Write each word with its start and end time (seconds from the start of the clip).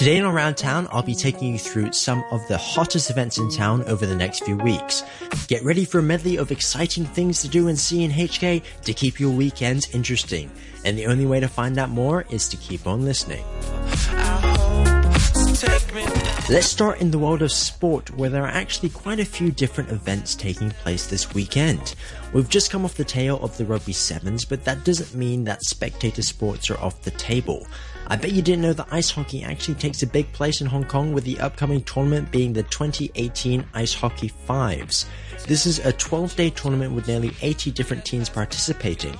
Today 0.00 0.16
in 0.16 0.24
Around 0.24 0.56
Town, 0.56 0.88
I'll 0.92 1.02
be 1.02 1.14
taking 1.14 1.52
you 1.52 1.58
through 1.58 1.92
some 1.92 2.24
of 2.30 2.48
the 2.48 2.56
hottest 2.56 3.10
events 3.10 3.36
in 3.36 3.50
town 3.50 3.84
over 3.84 4.06
the 4.06 4.16
next 4.16 4.44
few 4.44 4.56
weeks. 4.56 5.02
Get 5.46 5.62
ready 5.62 5.84
for 5.84 5.98
a 5.98 6.02
medley 6.02 6.36
of 6.36 6.50
exciting 6.50 7.04
things 7.04 7.42
to 7.42 7.48
do 7.48 7.68
and 7.68 7.78
see 7.78 8.02
in 8.02 8.10
HK 8.10 8.62
to 8.84 8.94
keep 8.94 9.20
your 9.20 9.30
weekends 9.30 9.94
interesting. 9.94 10.50
And 10.86 10.96
the 10.96 11.04
only 11.04 11.26
way 11.26 11.38
to 11.38 11.48
find 11.48 11.76
out 11.76 11.90
more 11.90 12.24
is 12.30 12.48
to 12.48 12.56
keep 12.56 12.86
on 12.86 13.04
listening. 13.04 13.44
Let's 15.62 16.68
start 16.68 17.02
in 17.02 17.10
the 17.10 17.18
world 17.18 17.42
of 17.42 17.52
sport, 17.52 18.10
where 18.16 18.30
there 18.30 18.44
are 18.44 18.48
actually 18.48 18.88
quite 18.88 19.20
a 19.20 19.26
few 19.26 19.50
different 19.50 19.90
events 19.90 20.34
taking 20.34 20.70
place 20.70 21.06
this 21.06 21.34
weekend. 21.34 21.94
We've 22.32 22.48
just 22.48 22.70
come 22.70 22.86
off 22.86 22.94
the 22.94 23.04
tail 23.04 23.38
of 23.42 23.56
the 23.58 23.66
Rugby 23.66 23.92
Sevens, 23.92 24.46
but 24.46 24.64
that 24.64 24.84
doesn't 24.84 25.14
mean 25.14 25.44
that 25.44 25.62
spectator 25.62 26.22
sports 26.22 26.70
are 26.70 26.80
off 26.80 27.02
the 27.02 27.10
table. 27.10 27.66
I 28.06 28.16
bet 28.16 28.32
you 28.32 28.40
didn't 28.40 28.62
know 28.62 28.72
that 28.72 28.88
ice 28.90 29.10
hockey 29.10 29.44
actually 29.44 29.74
takes 29.74 30.02
a 30.02 30.06
big 30.06 30.32
place 30.32 30.62
in 30.62 30.66
Hong 30.66 30.84
Kong 30.84 31.12
with 31.12 31.24
the 31.24 31.38
upcoming 31.40 31.82
tournament 31.82 32.32
being 32.32 32.54
the 32.54 32.62
2018 32.64 33.64
Ice 33.74 33.94
Hockey 33.94 34.28
Fives. 34.28 35.06
This 35.46 35.66
is 35.66 35.78
a 35.80 35.92
12 35.92 36.36
day 36.36 36.50
tournament 36.50 36.94
with 36.94 37.06
nearly 37.06 37.32
80 37.42 37.70
different 37.70 38.04
teams 38.04 38.28
participating. 38.28 39.16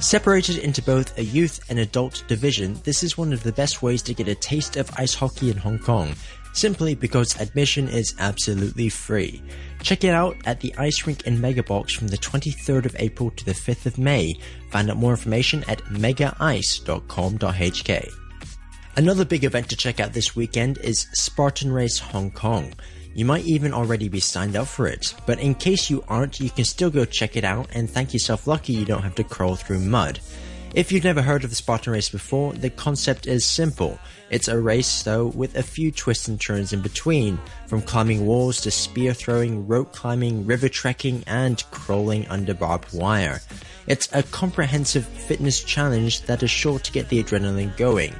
Separated 0.00 0.58
into 0.58 0.82
both 0.82 1.16
a 1.16 1.24
youth 1.24 1.60
and 1.70 1.78
adult 1.78 2.24
division, 2.28 2.78
this 2.84 3.02
is 3.02 3.16
one 3.16 3.32
of 3.32 3.42
the 3.42 3.52
best 3.52 3.82
ways 3.82 4.02
to 4.02 4.12
get 4.12 4.28
a 4.28 4.34
taste 4.34 4.76
of 4.76 4.90
ice 4.98 5.14
hockey 5.14 5.50
in 5.50 5.56
Hong 5.56 5.78
Kong, 5.78 6.14
simply 6.52 6.94
because 6.94 7.40
admission 7.40 7.88
is 7.88 8.14
absolutely 8.18 8.90
free. 8.90 9.42
Check 9.82 10.04
it 10.04 10.10
out 10.10 10.36
at 10.44 10.60
the 10.60 10.74
ice 10.76 11.06
rink 11.06 11.26
in 11.26 11.38
Megabox 11.38 11.92
from 11.92 12.08
the 12.08 12.18
23rd 12.18 12.84
of 12.84 12.96
April 12.98 13.30
to 13.30 13.44
the 13.44 13.52
5th 13.52 13.86
of 13.86 13.96
May. 13.96 14.34
Find 14.70 14.90
out 14.90 14.98
more 14.98 15.12
information 15.12 15.64
at 15.68 15.82
megaice.com.hk. 15.84 16.82
Another 18.96 19.24
big 19.24 19.42
event 19.42 19.68
to 19.70 19.76
check 19.76 19.98
out 20.00 20.12
this 20.12 20.36
weekend 20.36 20.78
is 20.78 21.08
Spartan 21.14 21.72
Race 21.72 21.98
Hong 21.98 22.30
Kong. 22.30 22.74
You 23.14 23.24
might 23.24 23.44
even 23.44 23.72
already 23.72 24.08
be 24.08 24.18
signed 24.18 24.56
up 24.56 24.66
for 24.66 24.88
it, 24.88 25.14
but 25.24 25.38
in 25.38 25.54
case 25.54 25.88
you 25.88 26.02
aren't, 26.08 26.40
you 26.40 26.50
can 26.50 26.64
still 26.64 26.90
go 26.90 27.04
check 27.04 27.36
it 27.36 27.44
out 27.44 27.68
and 27.72 27.88
thank 27.88 28.12
yourself 28.12 28.48
lucky 28.48 28.72
you 28.72 28.84
don't 28.84 29.04
have 29.04 29.14
to 29.14 29.24
crawl 29.24 29.54
through 29.54 29.78
mud. 29.78 30.18
If 30.74 30.90
you've 30.90 31.04
never 31.04 31.22
heard 31.22 31.44
of 31.44 31.50
the 31.50 31.56
Spartan 31.56 31.92
Race 31.92 32.08
before, 32.08 32.52
the 32.52 32.70
concept 32.70 33.28
is 33.28 33.44
simple. 33.44 33.96
It's 34.30 34.48
a 34.48 34.58
race, 34.58 35.04
though, 35.04 35.26
with 35.26 35.54
a 35.54 35.62
few 35.62 35.92
twists 35.92 36.26
and 36.26 36.40
turns 36.40 36.72
in 36.72 36.80
between, 36.80 37.38
from 37.68 37.82
climbing 37.82 38.26
walls 38.26 38.60
to 38.62 38.72
spear 38.72 39.14
throwing, 39.14 39.68
rope 39.68 39.92
climbing, 39.92 40.44
river 40.44 40.68
trekking, 40.68 41.22
and 41.28 41.62
crawling 41.70 42.26
under 42.26 42.54
barbed 42.54 42.92
wire. 42.92 43.40
It's 43.86 44.08
a 44.12 44.24
comprehensive 44.24 45.06
fitness 45.06 45.62
challenge 45.62 46.22
that 46.22 46.42
is 46.42 46.50
sure 46.50 46.80
to 46.80 46.92
get 46.92 47.08
the 47.08 47.22
adrenaline 47.22 47.76
going. 47.76 48.12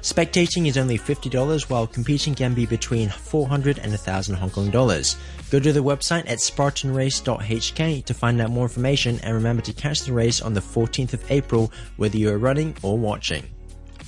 Spectating 0.00 0.68
is 0.68 0.78
only 0.78 0.96
$50 0.96 1.68
while 1.68 1.86
competing 1.86 2.34
can 2.34 2.54
be 2.54 2.66
between 2.66 3.08
400 3.08 3.78
and 3.78 3.90
1000 3.90 4.36
Hong 4.36 4.50
Kong 4.50 4.70
dollars. 4.70 5.16
Go 5.50 5.58
to 5.58 5.72
the 5.72 5.80
website 5.80 6.28
at 6.30 6.38
spartanrace.hk 6.38 8.04
to 8.04 8.14
find 8.14 8.40
out 8.40 8.50
more 8.50 8.64
information 8.64 9.18
and 9.22 9.34
remember 9.34 9.62
to 9.62 9.72
catch 9.72 10.02
the 10.02 10.12
race 10.12 10.40
on 10.40 10.54
the 10.54 10.60
14th 10.60 11.14
of 11.14 11.30
April 11.30 11.72
whether 11.96 12.16
you 12.16 12.30
are 12.30 12.38
running 12.38 12.76
or 12.82 12.96
watching. 12.96 13.44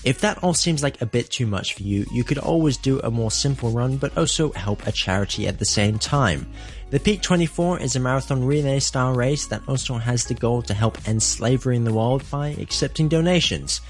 If 0.03 0.21
that 0.21 0.43
all 0.43 0.55
seems 0.55 0.83
like 0.83 1.03
a 1.03 1.07
bit 1.07 1.29
too 1.29 1.47
much 1.47 1.75
for 1.75 1.83
you, 1.83 2.07
you 2.11 2.25
could 2.25 2.39
always 2.39 2.79
do 2.79 3.01
a 3.01 3.11
more 3.11 3.31
simple 3.31 3.71
run 3.71 3.99
but 3.99 4.17
also 4.17 4.51
help 4.53 4.87
a 4.87 4.93
charity 4.93 5.47
at 5.47 5.59
the 5.59 5.67
same 5.67 5.99
time. 5.99 6.51
The 6.91 7.01
Peak 7.01 7.21
24 7.21 7.81
is 7.81 7.97
a 7.97 8.01
marathon 8.01 8.45
relay 8.45 8.79
style 8.79 9.13
race 9.13 9.47
that 9.49 9.63
also 9.69 9.95
has 9.95 10.25
the 10.25 10.35
goal 10.35 10.63
to 10.63 10.75
help 10.75 11.07
end 11.07 11.23
slavery 11.23 11.77
in 11.77 11.85
the 11.85 11.93
world 11.93 12.25
by 12.31 12.49
accepting 12.49 13.09
donations. 13.09 13.81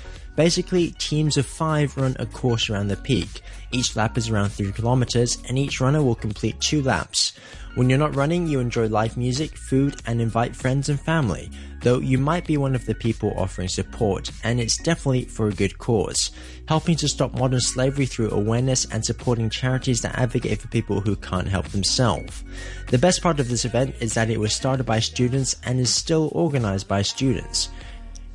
Basically, 0.41 0.92
teams 0.92 1.36
of 1.36 1.44
five 1.44 1.94
run 1.98 2.16
a 2.19 2.24
course 2.24 2.70
around 2.70 2.88
the 2.88 2.96
peak. 2.96 3.42
Each 3.72 3.94
lap 3.94 4.16
is 4.16 4.30
around 4.30 4.48
3 4.48 4.72
kilometers, 4.72 5.36
and 5.47 5.58
each 5.58 5.82
runner 5.82 6.02
will 6.02 6.14
complete 6.14 6.58
two 6.60 6.80
laps. 6.80 7.34
When 7.74 7.91
you're 7.91 7.98
not 7.98 8.16
running, 8.16 8.47
you 8.47 8.58
enjoy 8.58 8.88
live 8.88 9.19
music, 9.19 9.54
food, 9.54 10.00
and 10.06 10.19
invite 10.19 10.56
friends 10.56 10.88
and 10.88 10.98
family, 10.98 11.50
though 11.82 11.98
you 11.98 12.16
might 12.16 12.47
be 12.47 12.56
one 12.56 12.75
of 12.75 12.87
the 12.87 12.94
people 12.94 13.34
offering 13.37 13.69
support, 13.69 14.31
and 14.42 14.59
it's 14.59 14.78
definitely 14.78 15.26
for 15.26 15.48
a 15.48 15.53
good 15.53 15.76
cause, 15.76 16.31
helping 16.66 16.97
to 16.97 17.09
stop 17.09 17.34
modern 17.34 17.60
slavery 17.60 18.06
through 18.06 18.31
awareness 18.31 18.86
and 18.86 19.04
supporting 19.04 19.50
charities 19.50 20.00
that 20.00 20.19
advocate 20.19 20.62
for 20.62 20.69
people 20.69 21.03
who 21.03 21.16
can't 21.16 21.48
help 21.48 21.69
themselves. 21.69 22.44
The 22.88 22.97
best 22.97 23.20
part 23.20 23.41
of 23.41 23.50
this 23.50 23.66
event 23.66 23.94
is 24.00 24.15
that 24.15 24.31
it 24.31 24.41
was 24.41 24.54
started 24.54 24.84
by 24.84 25.00
students 25.00 25.56
and 25.65 25.78
is 25.78 25.94
still 25.94 26.31
organized 26.32 26.88
by 26.88 27.03
students. 27.03 27.69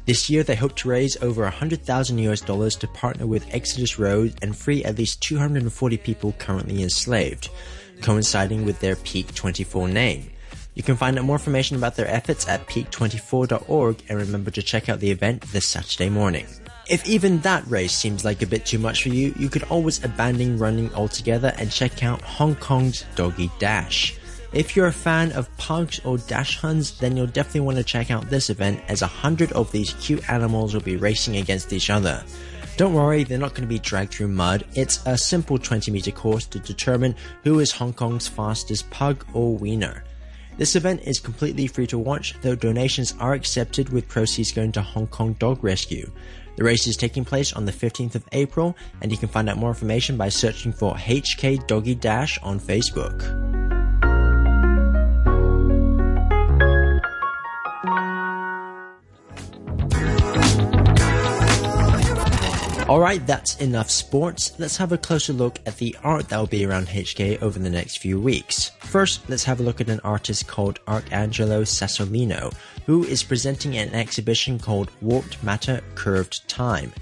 This 0.06 0.30
year, 0.30 0.44
they 0.44 0.56
hope 0.56 0.76
to 0.78 0.90
raise 0.90 1.18
over 1.24 1.42
100,000 1.42 2.20
US 2.20 2.42
dollars 2.42 2.76
to 2.78 2.88
partner 2.88 3.26
with 3.26 3.52
Exodus 3.52 3.98
Road 3.98 4.36
and 4.44 4.56
free 4.56 4.84
at 4.84 5.00
least 5.00 5.22
240 5.22 5.98
people 5.98 6.34
currently 6.38 6.84
enslaved, 6.84 7.50
coinciding 8.02 8.66
with 8.66 8.80
their 8.80 8.96
Peak 8.98 9.34
24 9.34 9.88
name. 9.88 10.30
You 10.76 10.84
can 10.84 10.96
find 10.96 11.18
out 11.18 11.26
more 11.26 11.38
information 11.38 11.76
about 11.76 11.96
their 11.96 12.08
efforts 12.08 12.48
at 12.48 12.68
peak24.org 12.68 14.04
and 14.08 14.20
remember 14.20 14.52
to 14.52 14.62
check 14.62 14.90
out 14.90 15.00
the 15.00 15.10
event 15.10 15.42
this 15.54 15.66
Saturday 15.66 16.10
morning. 16.10 16.46
If 16.88 17.08
even 17.08 17.40
that 17.40 17.66
race 17.66 17.94
seems 17.94 18.24
like 18.24 18.44
a 18.44 18.48
bit 18.48 18.64
too 18.64 18.78
much 18.78 19.02
for 19.02 19.10
you, 19.10 19.34
you 19.40 19.50
could 19.50 19.64
always 19.64 20.04
abandon 20.04 20.60
running 20.60 20.94
altogether 20.94 21.52
and 21.58 21.72
check 21.72 22.04
out 22.04 22.22
Hong 22.22 22.56
Kong's 22.58 23.06
Doggy 23.16 23.50
Dash. 23.58 24.14
If 24.56 24.74
you're 24.74 24.88
a 24.88 24.94
fan 24.94 25.34
of 25.34 25.54
pugs 25.58 26.00
or 26.06 26.16
dachshunds, 26.16 26.98
then 27.00 27.18
you'll 27.18 27.28
definitely 27.28 27.60
want 27.60 27.78
to 27.78 27.84
check 27.84 28.10
out 28.10 28.30
this 28.30 28.50
event 28.50 28.82
as 28.88 29.02
a 29.02 29.08
hundred 29.08 29.52
of 29.52 29.70
these 29.74 29.94
cute 29.96 30.30
animals 30.30 30.74
will 30.74 30.80
be 30.80 30.96
racing 30.96 31.36
against 31.36 31.74
each 31.74 31.90
other. 31.90 32.24
Don't 32.78 32.94
worry, 32.94 33.26
they're 33.26 33.38
not 33.38 33.50
going 33.50 33.68
to 33.68 33.68
be 33.68 33.80
dragged 33.80 34.14
through 34.14 34.30
mud. 34.30 34.66
It's 34.74 35.06
a 35.06 35.18
simple 35.18 35.58
20 35.58 35.92
meter 35.92 36.12
course 36.12 36.46
to 36.46 36.60
determine 36.60 37.18
who 37.44 37.60
is 37.60 37.74
Hong 37.74 37.92
Kong's 37.92 38.30
fastest 38.30 38.90
pug 38.92 39.26
or 39.34 39.58
wiener. 39.58 40.06
This 40.58 40.78
event 40.78 41.02
is 41.04 41.20
completely 41.20 41.68
free 41.68 41.88
to 41.88 42.00
watch, 42.00 42.34
though 42.42 42.56
donations 42.56 43.14
are 43.20 43.34
accepted 43.34 43.90
with 43.90 44.08
proceeds 44.08 44.54
going 44.54 44.72
to 44.72 44.82
Hong 44.82 45.08
Kong 45.08 45.34
Dog 45.34 45.66
Rescue. 45.66 46.10
The 46.56 46.64
race 46.64 46.88
is 46.88 46.96
taking 46.96 47.26
place 47.26 47.52
on 47.52 47.66
the 47.66 47.74
15th 47.74 48.16
of 48.16 48.24
April, 48.32 48.78
and 49.02 49.12
you 49.12 49.18
can 49.18 49.28
find 49.28 49.50
out 49.50 49.58
more 49.58 49.72
information 49.72 50.16
by 50.16 50.30
searching 50.30 50.72
for 50.72 50.96
HK 50.96 51.68
Doggy 51.68 51.96
Dash 51.96 52.40
on 52.42 52.58
Facebook. 52.58 53.55
Alright, 62.88 63.26
that's 63.26 63.58
enough 63.58 63.90
sports. 63.90 64.54
Let's 64.60 64.78
have 64.78 64.92
a 64.92 64.98
closer 65.00 65.34
look 65.34 65.58
at 65.66 65.78
the 65.78 65.98
art 66.04 66.30
that 66.30 66.38
will 66.38 66.46
be 66.46 66.68
around 66.68 66.86
HK 66.86 67.42
over 67.42 67.58
the 67.58 67.68
next 67.68 67.98
few 67.98 68.20
weeks. 68.20 68.70
First, 68.82 69.28
let's 69.28 69.44
have 69.44 69.60
a 69.60 69.64
look 69.64 69.82
at 69.82 69.90
an 69.90 70.00
artist 70.04 70.46
called 70.46 70.80
Arcangelo 70.86 71.64
Sassolino, 71.64 72.54
who 72.86 73.04
is 73.04 73.24
presenting 73.24 73.76
an 73.76 73.96
exhibition 73.96 74.60
called 74.60 74.92
Warped 75.02 75.42
Matter 75.42 75.82
Curved 75.96 76.48
Time. 76.48 76.94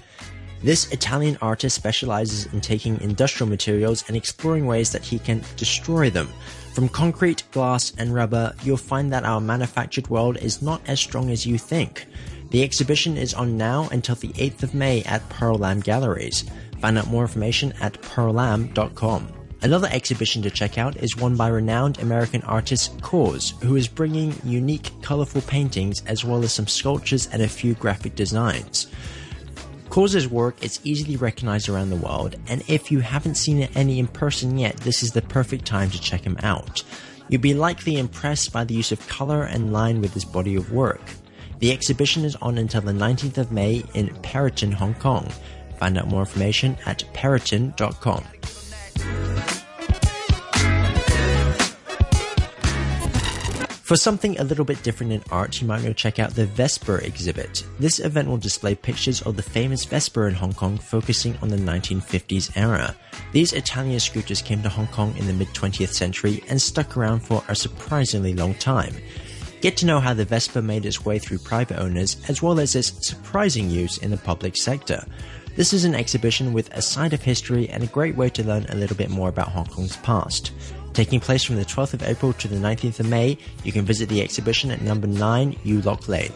This 0.61 0.89
Italian 0.93 1.37
artist 1.41 1.75
specializes 1.75 2.45
in 2.53 2.61
taking 2.61 3.01
industrial 3.01 3.49
materials 3.49 4.05
and 4.07 4.15
exploring 4.15 4.65
ways 4.65 4.89
that 4.93 5.03
he 5.03 5.19
can 5.19 5.43
destroy 5.57 6.09
them. 6.09 6.29
From 6.73 6.87
concrete, 6.87 7.43
glass, 7.51 7.91
and 7.97 8.13
rubber, 8.13 8.55
you'll 8.63 8.77
find 8.77 9.11
that 9.11 9.25
our 9.25 9.41
manufactured 9.41 10.07
world 10.07 10.37
is 10.37 10.61
not 10.61 10.81
as 10.87 11.01
strong 11.01 11.29
as 11.29 11.45
you 11.45 11.57
think. 11.57 12.07
The 12.53 12.61
exhibition 12.61 13.17
is 13.17 13.33
on 13.33 13.57
now 13.57 13.89
until 13.91 14.13
the 14.13 14.27
8th 14.27 14.61
of 14.61 14.75
May 14.75 15.01
at 15.05 15.27
Pearl 15.27 15.55
Lam 15.55 15.79
Galleries. 15.79 16.45
Find 16.79 16.99
out 16.99 17.07
more 17.07 17.23
information 17.23 17.73
at 17.81 17.99
pearllam.com. 18.03 19.27
Another 19.63 19.89
exhibition 19.91 20.43
to 20.43 20.51
check 20.51 20.77
out 20.77 20.95
is 20.97 21.17
one 21.17 21.35
by 21.35 21.47
renowned 21.47 21.99
American 21.99 22.43
artist 22.43 23.01
KAWS, 23.01 23.55
who 23.63 23.75
is 23.75 23.87
bringing 23.87 24.35
unique, 24.43 24.91
colorful 25.01 25.41
paintings 25.41 26.03
as 26.05 26.23
well 26.23 26.43
as 26.43 26.53
some 26.53 26.67
sculptures 26.67 27.27
and 27.33 27.41
a 27.41 27.47
few 27.47 27.73
graphic 27.73 28.13
designs. 28.13 28.85
KAWS's 29.89 30.27
work 30.27 30.63
is 30.63 30.79
easily 30.83 31.15
recognized 31.15 31.69
around 31.69 31.89
the 31.89 31.95
world, 31.95 32.35
and 32.47 32.63
if 32.67 32.91
you 32.91 32.99
haven't 32.99 33.33
seen 33.33 33.63
any 33.73 33.97
in 33.97 34.05
person 34.05 34.59
yet, 34.59 34.77
this 34.77 35.01
is 35.01 35.13
the 35.13 35.23
perfect 35.23 35.65
time 35.65 35.89
to 35.89 35.99
check 35.99 36.21
him 36.21 36.37
out. 36.43 36.83
You'll 37.29 37.41
be 37.41 37.55
likely 37.55 37.97
impressed 37.97 38.53
by 38.53 38.63
the 38.63 38.75
use 38.75 38.91
of 38.91 39.07
color 39.07 39.41
and 39.41 39.73
line 39.73 40.01
with 40.01 40.13
his 40.13 40.23
body 40.23 40.55
of 40.55 40.71
work. 40.71 41.01
The 41.63 41.71
exhibition 41.71 42.25
is 42.25 42.35
on 42.41 42.57
until 42.57 42.81
the 42.81 42.91
19th 42.91 43.37
of 43.37 43.53
May 43.53 43.85
in 43.93 44.09
Perrotin, 44.15 44.73
Hong 44.73 44.95
Kong. 44.95 45.31
Find 45.77 45.97
out 45.97 46.09
more 46.09 46.19
information 46.19 46.75
at 46.85 47.05
perrotin.com. 47.13 48.25
For 53.93 53.95
something 53.95 54.37
a 54.37 54.43
little 54.43 54.65
bit 54.65 54.83
different 54.83 55.13
in 55.13 55.23
art, 55.31 55.61
you 55.61 55.67
might 55.67 55.83
to 55.83 55.93
check 55.93 56.19
out 56.19 56.31
the 56.31 56.47
Vespa 56.47 56.95
exhibit. 56.95 57.63
This 57.79 57.99
event 57.99 58.27
will 58.27 58.35
display 58.35 58.75
pictures 58.75 59.21
of 59.21 59.37
the 59.37 59.41
famous 59.41 59.85
Vespa 59.85 60.23
in 60.23 60.33
Hong 60.33 60.51
Kong, 60.51 60.77
focusing 60.77 61.37
on 61.41 61.47
the 61.47 61.55
1950s 61.55 62.57
era. 62.57 62.93
These 63.31 63.53
Italian 63.53 64.01
scooters 64.01 64.41
came 64.41 64.61
to 64.63 64.69
Hong 64.69 64.87
Kong 64.87 65.15
in 65.15 65.27
the 65.27 65.33
mid 65.33 65.47
20th 65.49 65.93
century 65.93 66.43
and 66.49 66.61
stuck 66.61 66.97
around 66.97 67.21
for 67.21 67.41
a 67.47 67.55
surprisingly 67.55 68.33
long 68.33 68.53
time. 68.55 68.95
Get 69.63 69.77
to 69.77 69.85
know 69.85 70.01
how 70.01 70.13
the 70.13 70.25
Vespa 70.25 70.61
made 70.61 70.85
its 70.85 71.05
way 71.05 71.19
through 71.19 71.37
private 71.37 71.79
owners 71.79 72.17
as 72.27 72.41
well 72.41 72.59
as 72.59 72.75
its 72.75 73.07
surprising 73.07 73.69
use 73.69 73.97
in 73.97 74.11
the 74.11 74.17
public 74.17 74.57
sector. 74.57 75.05
This 75.55 75.71
is 75.71 75.85
an 75.85 75.95
exhibition 75.95 76.51
with 76.51 76.69
a 76.73 76.81
side 76.81 77.13
of 77.13 77.21
history 77.21 77.69
and 77.69 77.81
a 77.81 77.87
great 77.87 78.17
way 78.17 78.29
to 78.31 78.43
learn 78.43 78.65
a 78.67 78.75
little 78.75 78.97
bit 78.97 79.09
more 79.09 79.29
about 79.29 79.47
Hong 79.47 79.67
Kong's 79.67 79.95
past. 79.95 80.51
Taking 80.91 81.21
place 81.21 81.45
from 81.45 81.55
the 81.55 81.63
12th 81.63 81.93
of 81.93 82.03
April 82.03 82.33
to 82.33 82.49
the 82.49 82.57
19th 82.57 82.99
of 82.99 83.07
May, 83.07 83.37
you 83.63 83.71
can 83.71 83.85
visit 83.85 84.09
the 84.09 84.21
exhibition 84.21 84.69
at 84.69 84.81
number 84.81 85.07
9 85.07 85.57
Yu 85.63 85.81
Lok 85.83 86.09
Lane. 86.09 86.33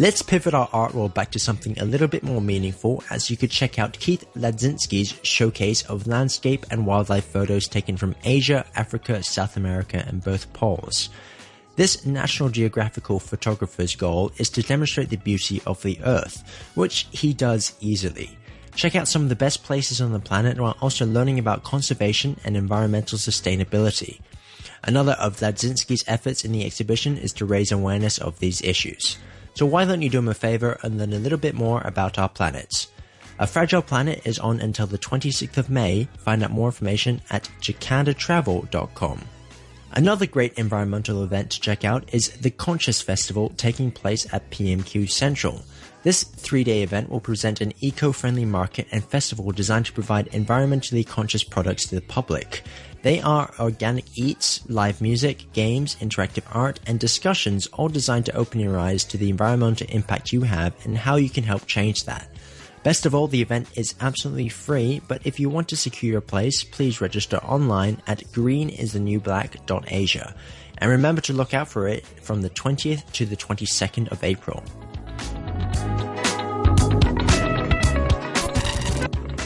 Let's 0.00 0.22
pivot 0.22 0.54
our 0.54 0.68
art 0.72 0.94
world 0.94 1.12
back 1.12 1.32
to 1.32 1.40
something 1.40 1.76
a 1.76 1.84
little 1.84 2.06
bit 2.06 2.22
more 2.22 2.40
meaningful 2.40 3.02
as 3.10 3.30
you 3.30 3.36
could 3.36 3.50
check 3.50 3.80
out 3.80 3.98
Keith 3.98 4.24
Ladzinski's 4.36 5.18
showcase 5.26 5.82
of 5.86 6.06
landscape 6.06 6.64
and 6.70 6.86
wildlife 6.86 7.24
photos 7.24 7.66
taken 7.66 7.96
from 7.96 8.14
Asia, 8.22 8.64
Africa, 8.76 9.24
South 9.24 9.56
America, 9.56 10.04
and 10.06 10.22
both 10.22 10.52
poles. 10.52 11.08
This 11.74 12.06
National 12.06 12.48
Geographical 12.48 13.18
photographer's 13.18 13.96
goal 13.96 14.30
is 14.36 14.50
to 14.50 14.62
demonstrate 14.62 15.08
the 15.08 15.16
beauty 15.16 15.60
of 15.66 15.82
the 15.82 15.98
Earth, 16.04 16.44
which 16.76 17.08
he 17.10 17.32
does 17.32 17.74
easily. 17.80 18.38
Check 18.76 18.94
out 18.94 19.08
some 19.08 19.22
of 19.22 19.30
the 19.30 19.34
best 19.34 19.64
places 19.64 20.00
on 20.00 20.12
the 20.12 20.20
planet 20.20 20.60
while 20.60 20.76
also 20.80 21.06
learning 21.06 21.40
about 21.40 21.64
conservation 21.64 22.38
and 22.44 22.56
environmental 22.56 23.18
sustainability. 23.18 24.20
Another 24.84 25.16
of 25.18 25.40
Ladzinski's 25.40 26.04
efforts 26.06 26.44
in 26.44 26.52
the 26.52 26.64
exhibition 26.64 27.18
is 27.18 27.32
to 27.32 27.44
raise 27.44 27.72
awareness 27.72 28.18
of 28.18 28.38
these 28.38 28.62
issues. 28.62 29.18
So 29.58 29.66
why 29.66 29.84
don't 29.84 30.02
you 30.02 30.08
do 30.08 30.20
him 30.20 30.28
a 30.28 30.34
favor 30.34 30.78
and 30.84 30.98
learn 30.98 31.12
a 31.12 31.18
little 31.18 31.36
bit 31.36 31.56
more 31.56 31.82
about 31.84 32.16
our 32.16 32.28
planets? 32.28 32.92
A 33.40 33.46
Fragile 33.48 33.82
Planet 33.82 34.22
is 34.24 34.38
on 34.38 34.60
until 34.60 34.86
the 34.86 34.98
26th 34.98 35.56
of 35.56 35.68
May. 35.68 36.06
Find 36.18 36.44
out 36.44 36.52
more 36.52 36.68
information 36.68 37.20
at 37.28 37.50
jacadatravel.com. 37.60 39.20
Another 39.90 40.26
great 40.26 40.52
environmental 40.52 41.24
event 41.24 41.50
to 41.50 41.60
check 41.60 41.84
out 41.84 42.08
is 42.14 42.28
the 42.36 42.52
Conscious 42.52 43.02
Festival 43.02 43.52
taking 43.56 43.90
place 43.90 44.32
at 44.32 44.48
PMQ 44.50 45.10
Central. 45.10 45.64
This 46.04 46.22
three 46.22 46.62
day 46.62 46.84
event 46.84 47.10
will 47.10 47.18
present 47.18 47.60
an 47.60 47.72
eco 47.80 48.12
friendly 48.12 48.44
market 48.44 48.86
and 48.92 49.02
festival 49.02 49.50
designed 49.50 49.86
to 49.86 49.92
provide 49.92 50.30
environmentally 50.30 51.04
conscious 51.04 51.42
products 51.42 51.86
to 51.86 51.96
the 51.96 52.02
public. 52.02 52.62
They 53.02 53.20
are 53.20 53.52
organic 53.60 54.06
eats, 54.16 54.68
live 54.68 55.00
music, 55.00 55.52
games, 55.52 55.94
interactive 55.96 56.44
art, 56.52 56.80
and 56.86 56.98
discussions 56.98 57.66
all 57.68 57.88
designed 57.88 58.26
to 58.26 58.36
open 58.36 58.60
your 58.60 58.78
eyes 58.78 59.04
to 59.04 59.16
the 59.16 59.30
environmental 59.30 59.86
impact 59.90 60.32
you 60.32 60.42
have 60.42 60.74
and 60.84 60.98
how 60.98 61.16
you 61.16 61.30
can 61.30 61.44
help 61.44 61.66
change 61.66 62.04
that. 62.04 62.28
Best 62.82 63.06
of 63.06 63.14
all, 63.14 63.28
the 63.28 63.42
event 63.42 63.68
is 63.76 63.94
absolutely 64.00 64.48
free, 64.48 65.00
but 65.06 65.22
if 65.24 65.38
you 65.38 65.48
want 65.48 65.68
to 65.68 65.76
secure 65.76 66.12
your 66.12 66.20
place, 66.20 66.64
please 66.64 67.00
register 67.00 67.36
online 67.38 68.02
at 68.06 68.20
greenisthenewblack.asia. 68.32 70.34
And 70.78 70.90
remember 70.90 71.20
to 71.22 71.32
look 71.32 71.54
out 71.54 71.68
for 71.68 71.88
it 71.88 72.06
from 72.06 72.42
the 72.42 72.50
20th 72.50 73.10
to 73.12 73.26
the 73.26 73.36
22nd 73.36 74.10
of 74.10 74.24
April. 74.24 74.62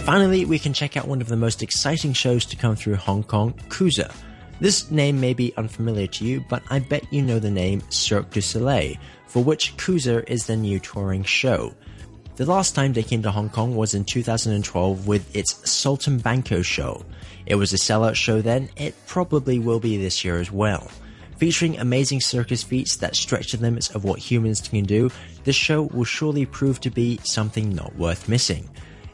Finally, 0.05 0.45
we 0.45 0.59
can 0.59 0.73
check 0.73 0.97
out 0.97 1.07
one 1.07 1.21
of 1.21 1.29
the 1.29 1.37
most 1.37 1.63
exciting 1.63 2.13
shows 2.13 2.45
to 2.45 2.57
come 2.57 2.75
through 2.75 2.97
Hong 2.97 3.23
Kong, 3.23 3.55
Kooza. 3.69 4.13
This 4.59 4.91
name 4.91 5.21
may 5.21 5.33
be 5.33 5.55
unfamiliar 5.57 6.09
to 6.09 6.25
you, 6.25 6.45
but 6.49 6.61
I 6.71 6.81
bet 6.81 7.07
you 7.13 7.23
know 7.23 7.39
the 7.39 7.53
name 7.53 7.85
Cirque 7.89 8.31
du 8.31 8.41
Soleil, 8.41 8.97
for 9.29 9.45
which 9.45 9.77
Kooza 9.77 10.29
is 10.29 10.47
the 10.47 10.57
new 10.57 10.81
touring 10.81 11.23
show. 11.23 11.73
The 12.35 12.47
last 12.47 12.75
time 12.75 12.93
they 12.93 13.05
came 13.05 13.23
to 13.23 13.31
Hong 13.31 13.49
Kong 13.49 13.77
was 13.77 13.95
in 13.95 14.05
2012 14.05 15.07
with 15.07 15.37
its 15.37 15.55
Saltimbanco 15.55 16.65
show. 16.65 17.05
It 17.47 17.55
was 17.55 17.73
a 17.73 17.77
sellout 17.77 18.17
show 18.17 18.43
then, 18.43 18.71
it 18.77 18.97
probably 19.07 19.61
will 19.61 19.79
be 19.79 19.99
this 19.99 20.25
year 20.25 20.41
as 20.41 20.51
well. 20.51 20.91
Featuring 21.37 21.79
amazing 21.79 22.21
circus 22.21 22.65
feats 22.65 22.97
that 22.97 23.15
stretch 23.15 23.53
the 23.53 23.59
limits 23.59 23.91
of 23.95 24.03
what 24.03 24.19
humans 24.19 24.61
can 24.61 24.85
do, 24.85 25.13
this 25.45 25.55
show 25.55 25.83
will 25.83 26.05
surely 26.05 26.45
prove 26.45 26.81
to 26.81 26.91
be 26.91 27.21
something 27.23 27.73
not 27.73 27.95
worth 27.95 28.29
missing. 28.29 28.69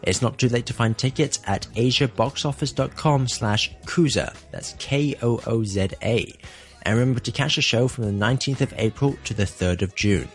It's 0.09 0.23
not 0.23 0.39
too 0.39 0.49
late 0.49 0.65
to 0.65 0.73
find 0.73 0.97
tickets 0.97 1.39
at 1.45 1.67
asiaboxoffice.com 1.75 3.29
slash 3.29 3.77
Kooza. 3.85 4.35
That's 4.51 4.75
K-O-O-Z-A. 4.79 6.35
And 6.81 6.99
remember 6.99 7.21
to 7.21 7.31
catch 7.31 7.57
the 7.57 7.63
show 7.63 7.89
from 7.89 8.05
the 8.05 8.27
19th 8.27 8.63
of 8.63 8.73
April 8.79 9.19
to 9.25 9.35
the 9.35 9.43
3rd 9.43 9.83
of 9.83 9.95
June. 9.95 10.27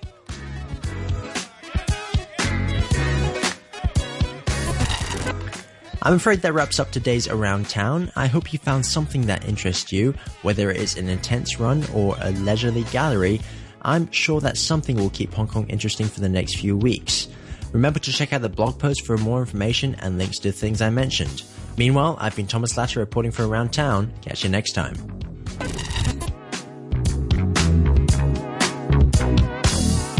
I'm 6.03 6.13
afraid 6.13 6.43
that 6.43 6.53
wraps 6.53 6.79
up 6.79 6.91
today's 6.91 7.27
Around 7.27 7.67
Town. 7.67 8.11
I 8.15 8.27
hope 8.27 8.53
you 8.53 8.59
found 8.59 8.85
something 8.85 9.25
that 9.25 9.47
interests 9.47 9.91
you, 9.91 10.13
whether 10.43 10.69
it 10.69 10.77
is 10.77 10.97
an 10.97 11.09
intense 11.09 11.59
run 11.59 11.83
or 11.95 12.15
a 12.21 12.29
leisurely 12.29 12.83
gallery. 12.91 13.41
I'm 13.81 14.11
sure 14.11 14.39
that 14.41 14.57
something 14.57 14.97
will 14.97 15.09
keep 15.09 15.33
Hong 15.33 15.47
Kong 15.47 15.67
interesting 15.67 16.05
for 16.05 16.19
the 16.19 16.29
next 16.29 16.57
few 16.57 16.77
weeks. 16.77 17.27
Remember 17.73 17.99
to 17.99 18.11
check 18.11 18.31
out 18.31 18.41
the 18.41 18.49
blog 18.49 18.79
post 18.79 19.05
for 19.05 19.17
more 19.17 19.39
information 19.39 19.95
and 19.95 20.17
links 20.17 20.39
to 20.39 20.49
the 20.49 20.57
things 20.57 20.81
I 20.81 20.89
mentioned. 20.89 21.43
Meanwhile, 21.77 22.17
I've 22.19 22.35
been 22.35 22.47
Thomas 22.47 22.77
Latter 22.77 22.99
reporting 22.99 23.31
for 23.31 23.45
Around 23.45 23.73
Town. 23.73 24.13
Catch 24.21 24.43
you 24.43 24.49
next 24.49 24.73
time. 24.73 25.12